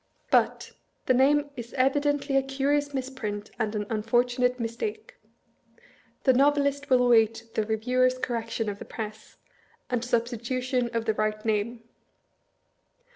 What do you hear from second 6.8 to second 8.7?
wUl await the Eeviewer's correction